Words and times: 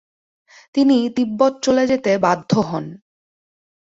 তিনি 0.75 0.97
তিব্বত 1.15 1.53
চলে 1.61 1.83
যেতে 1.87 2.11
বাধ্য 2.17 2.51
হন। 2.61 2.85